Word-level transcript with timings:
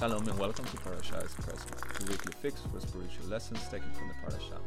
Shalom 0.00 0.26
and 0.26 0.38
welcome 0.38 0.64
to 0.64 0.78
Parashah 0.78 1.26
Espresso, 1.26 1.98
the 1.98 2.10
weekly 2.10 2.32
fix 2.40 2.62
for 2.62 2.80
spiritual 2.80 3.26
lessons 3.26 3.62
taken 3.68 3.92
from 3.92 4.08
the 4.08 4.14
Parashah. 4.14 4.58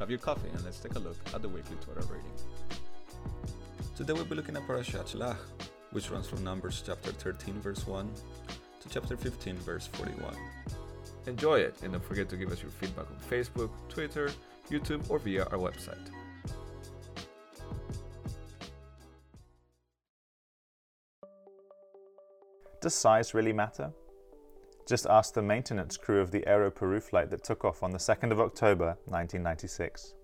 Have 0.00 0.10
your 0.10 0.18
coffee 0.18 0.48
and 0.52 0.64
let's 0.64 0.80
take 0.80 0.96
a 0.96 0.98
look 0.98 1.16
at 1.32 1.40
the 1.40 1.48
weekly 1.48 1.76
Torah 1.86 2.04
reading. 2.06 2.32
Today 3.96 4.12
we'll 4.12 4.24
be 4.24 4.34
looking 4.34 4.56
at 4.56 4.66
Parashat 4.66 5.14
Shlach, 5.14 5.36
which 5.92 6.10
runs 6.10 6.26
from 6.26 6.42
Numbers 6.42 6.82
chapter 6.84 7.12
13 7.12 7.60
verse 7.60 7.86
1 7.86 8.12
to 8.80 8.88
chapter 8.88 9.16
15 9.16 9.54
verse 9.58 9.86
41. 9.86 10.34
Enjoy 11.28 11.60
it 11.60 11.76
and 11.84 11.92
don't 11.92 12.04
forget 12.04 12.28
to 12.30 12.36
give 12.36 12.50
us 12.50 12.60
your 12.60 12.72
feedback 12.72 13.06
on 13.08 13.18
Facebook, 13.30 13.70
Twitter, 13.88 14.32
YouTube 14.68 15.08
or 15.08 15.20
via 15.20 15.44
our 15.44 15.58
website. 15.58 16.10
Does 22.80 22.96
size 22.96 23.32
really 23.32 23.52
matter? 23.52 23.92
Just 24.86 25.06
ask 25.06 25.32
the 25.32 25.42
maintenance 25.42 25.96
crew 25.96 26.20
of 26.20 26.32
the 26.32 26.46
Aero 26.46 26.70
Peru 26.70 27.00
flight 27.00 27.30
that 27.30 27.44
took 27.44 27.64
off 27.64 27.82
on 27.82 27.92
the 27.92 27.98
2nd 27.98 28.32
of 28.32 28.40
October 28.40 28.96
1996. 29.06 30.14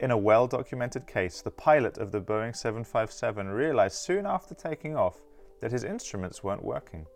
In 0.00 0.10
a 0.12 0.16
well 0.16 0.46
documented 0.46 1.06
case, 1.06 1.40
the 1.40 1.50
pilot 1.50 1.98
of 1.98 2.12
the 2.12 2.20
Boeing 2.20 2.54
757 2.54 3.48
realized 3.48 3.96
soon 3.96 4.26
after 4.26 4.54
taking 4.54 4.96
off 4.96 5.22
that 5.60 5.72
his 5.72 5.82
instruments 5.82 6.44
weren't 6.44 6.64
working. 6.64 7.06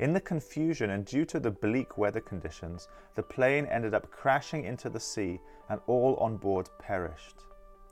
In 0.00 0.12
the 0.12 0.20
confusion 0.20 0.90
and 0.90 1.04
due 1.04 1.24
to 1.24 1.38
the 1.38 1.50
bleak 1.50 1.96
weather 1.96 2.20
conditions, 2.20 2.88
the 3.14 3.22
plane 3.22 3.66
ended 3.66 3.94
up 3.94 4.10
crashing 4.10 4.64
into 4.64 4.90
the 4.90 5.00
sea 5.00 5.40
and 5.68 5.80
all 5.86 6.16
on 6.16 6.36
board 6.36 6.68
perished. 6.78 7.44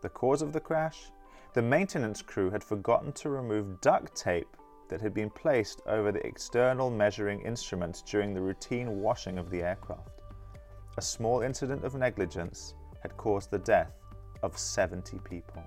The 0.02 0.08
cause 0.08 0.42
of 0.42 0.52
the 0.52 0.60
crash? 0.60 1.12
The 1.54 1.62
maintenance 1.62 2.22
crew 2.22 2.50
had 2.50 2.64
forgotten 2.64 3.12
to 3.12 3.30
remove 3.30 3.80
duct 3.80 4.16
tape 4.16 4.56
that 4.94 5.00
had 5.00 5.12
been 5.12 5.28
placed 5.28 5.82
over 5.88 6.12
the 6.12 6.24
external 6.24 6.88
measuring 6.88 7.40
instruments 7.40 8.00
during 8.00 8.32
the 8.32 8.40
routine 8.40 9.00
washing 9.00 9.38
of 9.38 9.50
the 9.50 9.60
aircraft. 9.60 10.20
A 10.98 11.02
small 11.02 11.40
incident 11.40 11.82
of 11.82 11.96
negligence 11.96 12.74
had 13.00 13.16
caused 13.16 13.50
the 13.50 13.58
death 13.58 13.90
of 14.44 14.56
70 14.56 15.18
people. 15.28 15.64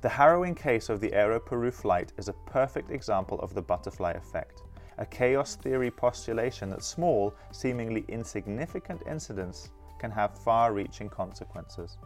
The 0.00 0.08
harrowing 0.08 0.56
case 0.56 0.88
of 0.88 1.00
the 1.00 1.12
Aero 1.12 1.38
Peru 1.38 1.70
flight 1.70 2.12
is 2.18 2.26
a 2.26 2.34
perfect 2.46 2.90
example 2.90 3.38
of 3.38 3.54
the 3.54 3.62
butterfly 3.62 4.14
effect, 4.14 4.62
a 4.98 5.06
chaos 5.06 5.54
theory 5.54 5.92
postulation 5.92 6.70
that 6.70 6.82
small, 6.82 7.32
seemingly 7.52 8.04
insignificant 8.08 9.00
incidents 9.08 9.70
can 10.00 10.10
have 10.10 10.36
far 10.36 10.72
reaching 10.72 11.08
consequences. 11.08 11.98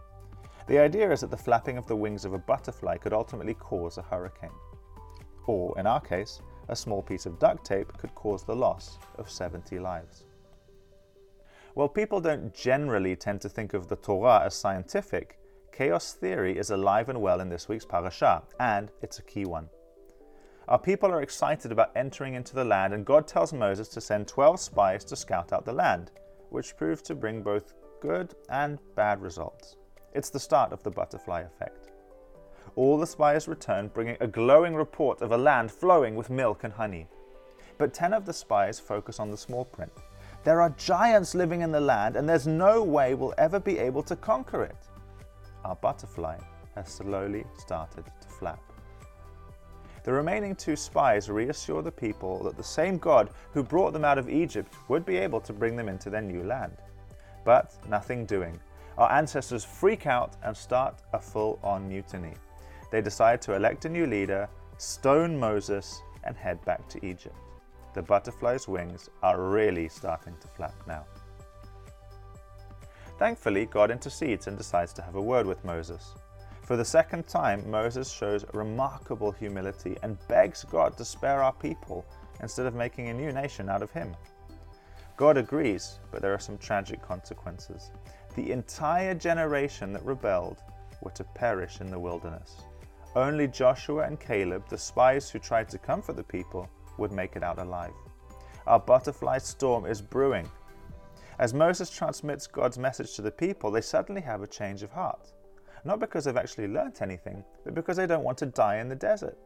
The 0.66 0.78
idea 0.78 1.10
is 1.10 1.22
that 1.22 1.30
the 1.30 1.38
flapping 1.38 1.78
of 1.78 1.86
the 1.86 1.96
wings 1.96 2.26
of 2.26 2.34
a 2.34 2.38
butterfly 2.38 2.98
could 2.98 3.14
ultimately 3.14 3.54
cause 3.54 3.96
a 3.96 4.02
hurricane. 4.02 4.50
Or, 5.46 5.78
in 5.78 5.86
our 5.86 6.00
case, 6.00 6.40
a 6.68 6.76
small 6.76 7.02
piece 7.02 7.26
of 7.26 7.38
duct 7.38 7.64
tape 7.64 7.92
could 7.98 8.14
cause 8.14 8.44
the 8.44 8.56
loss 8.56 8.98
of 9.16 9.30
70 9.30 9.78
lives. 9.78 10.24
While 11.74 11.88
people 11.88 12.20
don't 12.20 12.54
generally 12.54 13.16
tend 13.16 13.40
to 13.42 13.48
think 13.48 13.74
of 13.74 13.88
the 13.88 13.96
Torah 13.96 14.42
as 14.44 14.54
scientific, 14.54 15.38
chaos 15.72 16.12
theory 16.12 16.56
is 16.56 16.70
alive 16.70 17.08
and 17.08 17.20
well 17.20 17.40
in 17.40 17.48
this 17.48 17.68
week's 17.68 17.84
parasha, 17.84 18.42
and 18.60 18.90
it's 19.02 19.18
a 19.18 19.24
key 19.24 19.44
one. 19.44 19.68
Our 20.68 20.78
people 20.78 21.10
are 21.10 21.20
excited 21.20 21.72
about 21.72 21.90
entering 21.94 22.34
into 22.34 22.54
the 22.54 22.64
land, 22.64 22.94
and 22.94 23.04
God 23.04 23.26
tells 23.26 23.52
Moses 23.52 23.88
to 23.88 24.00
send 24.00 24.28
12 24.28 24.60
spies 24.60 25.04
to 25.06 25.16
scout 25.16 25.52
out 25.52 25.64
the 25.66 25.72
land, 25.72 26.12
which 26.50 26.76
proved 26.76 27.04
to 27.06 27.14
bring 27.14 27.42
both 27.42 27.74
good 28.00 28.34
and 28.48 28.78
bad 28.94 29.20
results. 29.20 29.76
It's 30.14 30.30
the 30.30 30.40
start 30.40 30.72
of 30.72 30.82
the 30.82 30.90
butterfly 30.90 31.40
effect. 31.40 31.83
All 32.76 32.98
the 32.98 33.06
spies 33.06 33.46
return 33.46 33.88
bringing 33.88 34.16
a 34.20 34.26
glowing 34.26 34.74
report 34.74 35.22
of 35.22 35.30
a 35.32 35.38
land 35.38 35.70
flowing 35.70 36.16
with 36.16 36.30
milk 36.30 36.64
and 36.64 36.72
honey. 36.72 37.06
But 37.78 37.94
10 37.94 38.12
of 38.12 38.26
the 38.26 38.32
spies 38.32 38.80
focus 38.80 39.20
on 39.20 39.30
the 39.30 39.36
small 39.36 39.64
print. 39.64 39.92
There 40.42 40.60
are 40.60 40.70
giants 40.70 41.34
living 41.34 41.62
in 41.62 41.72
the 41.72 41.80
land, 41.80 42.16
and 42.16 42.28
there's 42.28 42.46
no 42.46 42.82
way 42.82 43.14
we'll 43.14 43.34
ever 43.38 43.60
be 43.60 43.78
able 43.78 44.02
to 44.02 44.16
conquer 44.16 44.64
it. 44.64 44.76
Our 45.64 45.76
butterfly 45.76 46.36
has 46.74 46.88
slowly 46.88 47.44
started 47.56 48.04
to 48.04 48.28
flap. 48.28 48.60
The 50.02 50.12
remaining 50.12 50.54
two 50.54 50.76
spies 50.76 51.30
reassure 51.30 51.80
the 51.80 51.90
people 51.90 52.42
that 52.42 52.56
the 52.56 52.62
same 52.62 52.98
God 52.98 53.30
who 53.52 53.62
brought 53.62 53.92
them 53.92 54.04
out 54.04 54.18
of 54.18 54.28
Egypt 54.28 54.74
would 54.88 55.06
be 55.06 55.16
able 55.16 55.40
to 55.40 55.52
bring 55.52 55.76
them 55.76 55.88
into 55.88 56.10
their 56.10 56.20
new 56.20 56.42
land. 56.42 56.76
But 57.44 57.74
nothing 57.88 58.26
doing 58.26 58.60
our 58.98 59.10
ancestors 59.10 59.64
freak 59.64 60.06
out 60.06 60.36
and 60.44 60.56
start 60.56 61.02
a 61.12 61.18
full 61.18 61.58
on 61.62 61.88
mutiny. 61.88 62.34
They 62.94 63.02
decide 63.02 63.42
to 63.42 63.56
elect 63.56 63.86
a 63.86 63.88
new 63.88 64.06
leader, 64.06 64.48
stone 64.78 65.36
Moses, 65.36 66.00
and 66.22 66.36
head 66.36 66.64
back 66.64 66.88
to 66.90 67.04
Egypt. 67.04 67.34
The 67.92 68.02
butterfly's 68.02 68.68
wings 68.68 69.10
are 69.20 69.42
really 69.42 69.88
starting 69.88 70.36
to 70.40 70.46
flap 70.46 70.76
now. 70.86 71.04
Thankfully, 73.18 73.66
God 73.66 73.90
intercedes 73.90 74.46
and 74.46 74.56
decides 74.56 74.92
to 74.92 75.02
have 75.02 75.16
a 75.16 75.20
word 75.20 75.44
with 75.44 75.64
Moses. 75.64 76.14
For 76.62 76.76
the 76.76 76.84
second 76.84 77.26
time, 77.26 77.68
Moses 77.68 78.12
shows 78.12 78.44
remarkable 78.54 79.32
humility 79.32 79.96
and 80.04 80.16
begs 80.28 80.62
God 80.62 80.96
to 80.96 81.04
spare 81.04 81.42
our 81.42 81.52
people 81.52 82.06
instead 82.42 82.66
of 82.66 82.76
making 82.76 83.08
a 83.08 83.12
new 83.12 83.32
nation 83.32 83.68
out 83.68 83.82
of 83.82 83.90
him. 83.90 84.14
God 85.16 85.36
agrees, 85.36 85.98
but 86.12 86.22
there 86.22 86.32
are 86.32 86.38
some 86.38 86.58
tragic 86.58 87.02
consequences 87.02 87.90
the 88.36 88.52
entire 88.52 89.14
generation 89.14 89.92
that 89.94 90.04
rebelled 90.04 90.58
were 91.02 91.10
to 91.10 91.24
perish 91.24 91.80
in 91.80 91.90
the 91.90 91.98
wilderness. 91.98 92.56
Only 93.16 93.46
Joshua 93.46 94.02
and 94.02 94.18
Caleb, 94.18 94.68
the 94.68 94.78
spies 94.78 95.30
who 95.30 95.38
tried 95.38 95.68
to 95.68 95.78
comfort 95.78 96.16
the 96.16 96.24
people, 96.24 96.68
would 96.98 97.12
make 97.12 97.36
it 97.36 97.44
out 97.44 97.58
alive. 97.58 97.92
Our 98.66 98.80
butterfly 98.80 99.38
storm 99.38 99.86
is 99.86 100.02
brewing. 100.02 100.48
As 101.38 101.54
Moses 101.54 101.90
transmits 101.90 102.46
God's 102.46 102.78
message 102.78 103.14
to 103.14 103.22
the 103.22 103.30
people, 103.30 103.70
they 103.70 103.80
suddenly 103.80 104.20
have 104.22 104.42
a 104.42 104.46
change 104.46 104.82
of 104.82 104.90
heart. 104.90 105.32
Not 105.84 106.00
because 106.00 106.24
they've 106.24 106.36
actually 106.36 106.68
learnt 106.68 107.02
anything, 107.02 107.44
but 107.64 107.74
because 107.74 107.96
they 107.96 108.06
don't 108.06 108.24
want 108.24 108.38
to 108.38 108.46
die 108.46 108.78
in 108.78 108.88
the 108.88 108.94
desert. 108.94 109.36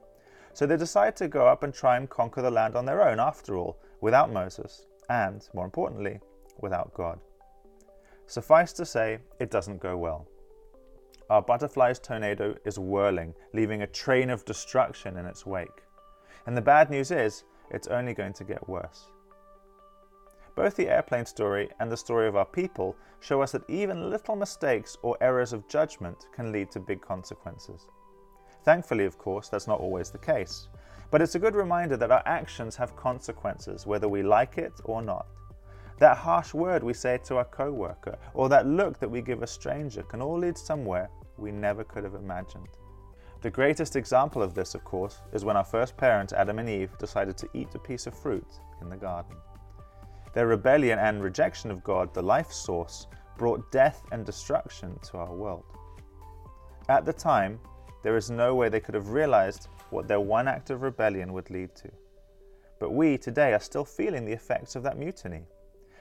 So 0.55 0.67
they 0.67 0.77
decide 0.77 1.17
to 1.17 1.29
go 1.29 1.47
up 1.47 1.63
and 1.63 1.75
try 1.75 1.97
and 1.97 2.09
conquer 2.09 2.43
the 2.43 2.51
land 2.51 2.75
on 2.75 2.87
their 2.87 3.03
own, 3.07 3.21
after 3.21 3.57
all, 3.57 3.79
without 4.01 4.33
Moses, 4.33 4.87
and, 5.11 5.47
more 5.53 5.65
importantly, 5.65 6.21
without 6.61 6.95
God. 6.95 7.19
Suffice 8.27 8.73
to 8.75 8.87
say, 8.87 9.19
it 9.41 9.51
doesn't 9.51 9.81
go 9.81 9.97
well. 9.97 10.27
Our 11.31 11.43
butterfly's 11.43 11.99
tornado 11.99 12.57
is 12.65 12.79
whirling, 12.79 13.35
leaving 13.53 13.83
a 13.83 13.87
train 13.87 14.31
of 14.31 14.47
destruction 14.47 15.19
in 15.19 15.27
its 15.27 15.45
wake. 15.45 15.83
And 16.47 16.57
the 16.57 16.63
bad 16.63 16.89
news 16.89 17.11
is, 17.11 17.45
it's 17.71 17.89
only 17.89 18.15
going 18.15 18.33
to 18.33 18.45
get 18.45 18.67
worse. 18.67 19.11
Both 20.55 20.77
the 20.77 20.89
airplane 20.89 21.27
story 21.27 21.69
and 21.81 21.93
the 21.93 21.99
story 21.99 22.29
of 22.29 22.35
our 22.35 22.47
people 22.47 22.97
show 23.21 23.43
us 23.43 23.53
that 23.53 23.69
even 23.69 24.11
little 24.11 24.37
mistakes 24.37 24.97
or 25.03 25.19
errors 25.21 25.53
of 25.53 25.69
judgment 25.69 26.27
can 26.33 26.51
lead 26.51 26.71
to 26.71 26.81
big 26.81 27.03
consequences. 27.03 27.89
Thankfully, 28.65 29.05
of 29.05 29.19
course, 29.19 29.51
that's 29.51 29.69
not 29.69 29.81
always 29.81 30.11
the 30.11 30.19
case. 30.19 30.69
But 31.11 31.21
it's 31.21 31.35
a 31.35 31.39
good 31.39 31.55
reminder 31.55 31.99
that 31.99 32.11
our 32.11 32.23
actions 32.25 32.75
have 32.77 32.97
consequences, 32.97 33.87
whether 33.87 34.09
we 34.09 34.23
like 34.23 34.57
it 34.57 34.73
or 34.85 35.03
not. 35.03 35.27
That 35.99 36.17
harsh 36.17 36.55
word 36.55 36.83
we 36.83 36.95
say 36.95 37.19
to 37.25 37.37
our 37.37 37.45
coworker, 37.45 38.17
or 38.33 38.49
that 38.49 38.67
look 38.67 38.99
that 39.01 39.11
we 39.11 39.21
give 39.21 39.43
a 39.43 39.47
stranger 39.47 40.03
can 40.03 40.23
all 40.23 40.39
lead 40.39 40.57
somewhere 40.57 41.11
we 41.39 41.51
never 41.53 41.85
could 41.85 42.05
have 42.05 42.15
imagined. 42.15 42.69
The 43.41 43.51
greatest 43.51 43.95
example 43.95 44.43
of 44.43 44.55
this, 44.55 44.75
of 44.75 44.85
course, 44.85 45.21
is 45.33 45.45
when 45.45 45.57
our 45.57 45.65
first 45.65 45.97
parents, 45.97 46.33
Adam 46.33 46.59
and 46.59 46.69
Eve, 46.69 46.97
decided 46.99 47.37
to 47.39 47.49
eat 47.55 47.75
a 47.75 47.79
piece 47.79 48.07
of 48.07 48.19
fruit 48.19 48.59
in 48.81 48.89
the 48.89 48.97
garden. 48.97 49.37
Their 50.35 50.49
rebellion 50.49 50.99
and 50.99 51.23
rejection 51.23 51.71
of 51.71 51.85
God, 51.85 52.13
the 52.13 52.23
life 52.23 52.53
source, 52.53 53.07
brought 53.37 53.71
death 53.71 54.05
and 54.11 54.27
destruction 54.27 54.99
to 55.05 55.19
our 55.19 55.33
world. 55.33 55.65
At 56.89 57.05
the 57.05 57.13
time, 57.13 57.61
there 58.03 58.17
is 58.17 58.31
no 58.31 58.55
way 58.55 58.69
they 58.69 58.81
could 58.81 58.95
have 58.95 59.11
realized 59.11 59.69
what 59.91 60.09
their 60.09 60.21
one 60.21 60.49
act 60.49 60.71
of 60.71 60.83
rebellion 60.83 61.33
would 61.33 61.51
lead 61.51 61.75
to. 61.77 61.91
But 62.81 62.93
we 62.93 63.19
today 63.19 63.53
are 63.53 63.61
still 63.61 63.85
feeling 63.85 64.25
the 64.25 64.33
effects 64.33 64.77
of 64.77 64.83
that 64.83 64.99
mutiny. 64.99 65.43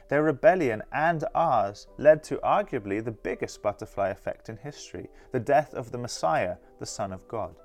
Their 0.09 0.23
rebellion 0.23 0.83
and 0.91 1.25
ours 1.35 1.87
led 1.97 2.23
to 2.25 2.37
arguably 2.37 3.03
the 3.03 3.11
biggest 3.11 3.61
butterfly 3.61 4.09
effect 4.09 4.49
in 4.49 4.57
history 4.57 5.09
the 5.31 5.39
death 5.39 5.73
of 5.73 5.91
the 5.91 5.97
Messiah, 5.97 6.55
the 6.79 6.85
Son 6.85 7.11
of 7.11 7.27
God. 7.27 7.55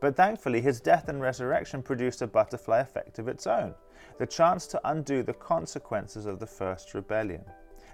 But 0.00 0.16
thankfully, 0.16 0.60
his 0.60 0.80
death 0.80 1.08
and 1.08 1.20
resurrection 1.20 1.82
produced 1.82 2.22
a 2.22 2.26
butterfly 2.26 2.80
effect 2.80 3.18
of 3.18 3.28
its 3.28 3.46
own 3.46 3.74
the 4.18 4.26
chance 4.26 4.66
to 4.66 4.80
undo 4.84 5.22
the 5.22 5.32
consequences 5.32 6.26
of 6.26 6.38
the 6.38 6.46
first 6.46 6.94
rebellion. 6.94 7.44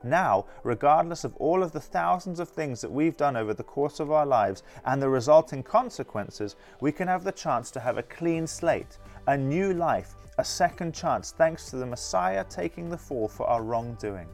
Now, 0.02 0.46
regardless 0.62 1.24
of 1.24 1.34
all 1.36 1.62
of 1.62 1.72
the 1.72 1.80
thousands 1.80 2.40
of 2.40 2.48
things 2.48 2.80
that 2.80 2.90
we've 2.90 3.16
done 3.16 3.36
over 3.36 3.52
the 3.52 3.64
course 3.64 4.00
of 4.00 4.10
our 4.10 4.26
lives 4.26 4.62
and 4.84 5.02
the 5.02 5.08
resulting 5.08 5.62
consequences, 5.62 6.56
we 6.80 6.92
can 6.92 7.08
have 7.08 7.24
the 7.24 7.32
chance 7.32 7.70
to 7.72 7.80
have 7.80 7.98
a 7.98 8.02
clean 8.02 8.46
slate, 8.46 8.98
a 9.28 9.36
new 9.36 9.74
life, 9.74 10.14
a 10.38 10.44
second 10.44 10.94
chance 10.94 11.32
thanks 11.32 11.68
to 11.68 11.76
the 11.76 11.84
Messiah 11.84 12.42
taking 12.48 12.88
the 12.88 12.96
fall 12.96 13.28
for 13.28 13.46
our 13.46 13.62
wrongdoing. 13.62 14.26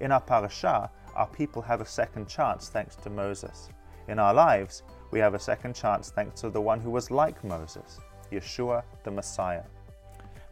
In 0.00 0.10
our 0.10 0.22
parasha, 0.22 0.90
our 1.14 1.26
people 1.26 1.60
have 1.60 1.82
a 1.82 1.86
second 1.86 2.26
chance 2.28 2.70
thanks 2.70 2.96
to 2.96 3.10
Moses. 3.10 3.68
In 4.08 4.18
our 4.18 4.32
lives, 4.32 4.84
we 5.10 5.18
have 5.18 5.34
a 5.34 5.38
second 5.38 5.74
chance 5.74 6.08
thanks 6.08 6.40
to 6.40 6.48
the 6.48 6.58
one 6.58 6.80
who 6.80 6.88
was 6.88 7.10
like 7.10 7.44
Moses, 7.44 7.98
Yeshua 8.32 8.84
the 9.04 9.10
Messiah. 9.10 9.64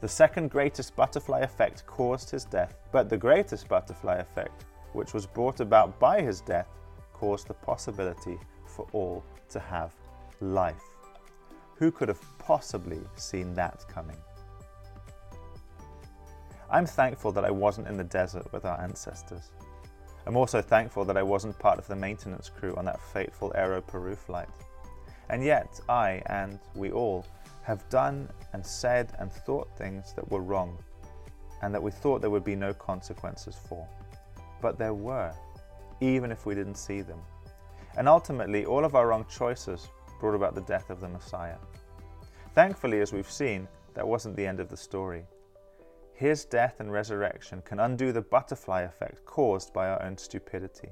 The 0.03 0.09
second 0.09 0.51
greatest 0.51 0.95
butterfly 0.95 1.41
effect 1.41 1.87
caused 1.87 2.29
his 2.29 2.45
death, 2.45 2.75
but 2.93 3.09
the 3.09 3.17
greatest 3.17 3.67
butterfly 3.67 4.17
effect, 4.17 4.67
which 4.93 5.15
was 5.15 5.25
brought 5.25 5.61
about 5.61 5.99
by 5.99 6.21
his 6.21 6.43
death, 6.43 6.69
caused 7.15 7.49
the 7.49 7.55
possibility 7.55 8.39
for 8.67 8.87
all 8.93 9.25
to 9.49 9.59
have 9.59 9.95
life. 10.43 10.95
Who 11.78 11.90
could 11.90 12.08
have 12.08 12.20
possibly 12.38 13.00
seen 13.17 13.55
that 13.55 13.84
coming? 13.88 14.17
I'm 16.70 16.87
thankful 16.87 17.32
that 17.32 17.44
I 17.44 17.50
wasn't 17.50 17.87
in 17.87 17.96
the 17.96 18.05
desert 18.05 18.50
with 18.52 18.64
our 18.64 18.81
ancestors. 18.81 19.50
I'm 20.26 20.37
also 20.37 20.61
thankful 20.61 21.05
that 21.05 21.17
I 21.17 21.23
wasn't 21.23 21.58
part 21.58 21.78
of 21.78 21.87
the 21.87 21.94
maintenance 21.94 22.49
crew 22.49 22.75
on 22.76 22.87
that 22.87 23.00
fateful 23.00 23.52
Aero 23.55 23.81
Peru 23.81 24.17
flight. 24.17 24.49
And 25.28 25.44
yet, 25.44 25.81
I 25.88 26.23
and 26.26 26.58
we 26.75 26.90
all 26.90 27.26
have 27.62 27.88
done 27.88 28.29
and 28.52 28.64
said 28.64 29.12
and 29.19 29.31
thought 29.31 29.69
things 29.76 30.12
that 30.14 30.29
were 30.31 30.40
wrong 30.40 30.79
and 31.62 31.75
that 31.75 31.82
we 31.82 31.90
thought 31.90 32.20
there 32.20 32.31
would 32.31 32.44
be 32.44 32.56
no 32.56 32.72
consequences 32.72 33.56
for. 33.69 33.87
But 34.61 34.79
there 34.79 34.94
were, 34.94 35.32
even 36.00 36.32
if 36.32 36.46
we 36.46 36.55
didn't 36.55 36.76
see 36.76 37.02
them. 37.02 37.20
And 37.96 38.08
ultimately, 38.08 38.64
all 38.64 38.84
of 38.84 38.94
our 38.94 39.08
wrong 39.08 39.26
choices 39.29 39.88
brought 40.21 40.35
about 40.35 40.55
the 40.55 40.61
death 40.63 40.91
of 40.91 41.01
the 41.01 41.09
Messiah. 41.09 41.59
Thankfully, 42.55 43.01
as 43.01 43.13
we've 43.13 43.31
seen, 43.31 43.69
that 43.95 44.07
wasn't 44.07 44.37
the 44.37 44.47
end 44.47 44.61
of 44.61 44.69
the 44.69 44.77
story. 44.77 45.25
His 46.15 46.45
death 46.45 46.81
and 46.81 46.91
resurrection 46.91 47.63
can 47.63 47.81
undo 47.81 48.13
the 48.13 48.23
butterfly 48.23 48.83
effect 48.83 49.25
caused 49.27 49.73
by 49.75 49.89
our 49.89 50.03
own 50.03 50.17
stupidity. 50.17 50.89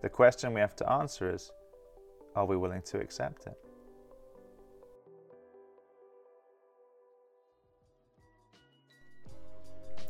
The 0.00 0.08
question 0.08 0.54
we 0.54 0.60
have 0.60 0.76
to 0.76 0.90
answer 0.90 1.34
is 1.34 1.52
are 2.34 2.46
we 2.46 2.56
willing 2.56 2.82
to 2.82 2.98
accept 2.98 3.46
it? 3.46 3.58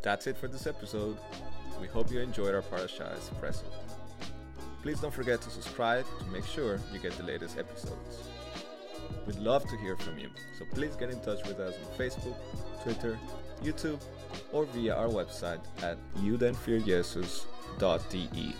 That's 0.03 0.27
it 0.27 0.37
for 0.37 0.47
this 0.47 0.67
episode. 0.67 1.19
We 1.81 1.89
hope 1.89 2.11
you 2.11 2.21
enjoyed 2.21 2.55
our 2.55 2.63
Parashah 2.63 3.19
Espresso. 3.19 3.65
Please 4.89 5.01
don't 5.01 5.13
forget 5.13 5.43
to 5.43 5.51
subscribe 5.51 6.07
to 6.19 6.25
make 6.33 6.47
sure 6.47 6.81
you 6.95 6.99
get 6.99 7.13
the 7.19 7.23
latest 7.23 7.59
episodes. 7.59 8.31
We'd 9.27 9.37
love 9.37 9.69
to 9.69 9.77
hear 9.77 9.99
from 9.99 10.19
you, 10.19 10.31
so 10.59 10.65
please 10.73 10.97
get 10.97 11.11
in 11.11 11.21
touch 11.21 11.47
with 11.47 11.61
us 11.61 11.75
on 11.75 11.99
Facebook, 11.99 12.37
Twitter, 12.83 13.19
YouTube, 13.63 14.01
or 14.51 14.65
via 14.65 14.97
our 14.97 15.09
website 15.09 15.61
at 15.83 15.99
judenfürjesus.de. 16.23 18.55